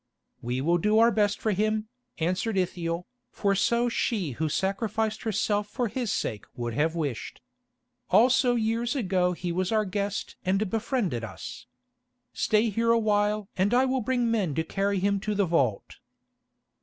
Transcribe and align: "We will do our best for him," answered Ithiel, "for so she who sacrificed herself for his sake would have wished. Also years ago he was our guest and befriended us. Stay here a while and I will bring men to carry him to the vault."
"We 0.41 0.61
will 0.61 0.79
do 0.79 0.97
our 0.97 1.11
best 1.11 1.39
for 1.39 1.51
him," 1.51 1.87
answered 2.17 2.57
Ithiel, 2.57 3.05
"for 3.29 3.53
so 3.53 3.87
she 3.87 4.31
who 4.31 4.49
sacrificed 4.49 5.21
herself 5.21 5.67
for 5.67 5.89
his 5.89 6.11
sake 6.11 6.45
would 6.55 6.73
have 6.73 6.95
wished. 6.95 7.39
Also 8.09 8.55
years 8.55 8.95
ago 8.95 9.33
he 9.33 9.51
was 9.51 9.71
our 9.71 9.85
guest 9.85 10.37
and 10.43 10.67
befriended 10.71 11.23
us. 11.23 11.67
Stay 12.33 12.71
here 12.71 12.89
a 12.89 12.97
while 12.97 13.47
and 13.55 13.75
I 13.75 13.85
will 13.85 14.01
bring 14.01 14.31
men 14.31 14.55
to 14.55 14.63
carry 14.63 14.97
him 14.97 15.19
to 15.19 15.35
the 15.35 15.45
vault." 15.45 15.97